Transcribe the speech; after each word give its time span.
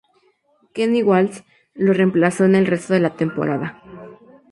Kenny 0.73 1.03
Wallace 1.03 1.45
lo 1.75 1.93
reemplazó 1.93 2.45
en 2.45 2.55
el 2.55 2.65
resto 2.65 2.95
de 2.95 3.01
la 3.01 3.15
temporada. 3.15 3.83